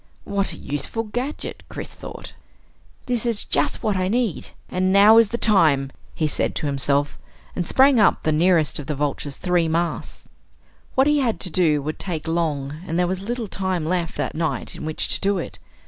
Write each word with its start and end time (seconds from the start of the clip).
What 0.23 0.51
a 0.51 0.57
useful 0.57 1.03
gadget! 1.03 1.61
Chris 1.69 1.93
thought. 1.93 2.33
This 3.05 3.23
is 3.23 3.45
just 3.45 3.83
what 3.83 3.95
I 3.95 4.07
need 4.07 4.49
and 4.67 4.91
now 4.91 5.19
is 5.19 5.29
the 5.29 5.37
time! 5.37 5.91
he 6.15 6.25
said 6.25 6.55
to 6.55 6.65
himself, 6.65 7.19
and 7.55 7.67
sprang 7.67 7.99
up 7.99 8.23
the 8.23 8.31
nearest 8.31 8.79
of 8.79 8.87
the 8.87 8.95
Vulture's 8.95 9.37
three 9.37 9.67
masts. 9.67 10.27
What 10.95 11.05
he 11.05 11.19
had 11.19 11.39
to 11.41 11.51
do 11.51 11.83
would 11.83 11.99
take 11.99 12.27
long, 12.27 12.81
and 12.87 12.97
there 12.97 13.05
was 13.05 13.21
little 13.21 13.45
time 13.45 13.85
left 13.85 14.17
that 14.17 14.33
night 14.33 14.75
in 14.75 14.85
which 14.85 15.07
to 15.09 15.21
do 15.21 15.37
it. 15.37 15.59